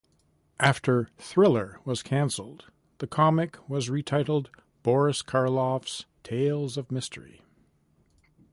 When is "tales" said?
6.23-6.75